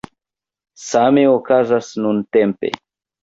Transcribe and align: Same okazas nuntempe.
Same 0.85 1.25
okazas 1.33 1.91
nuntempe. 2.05 2.73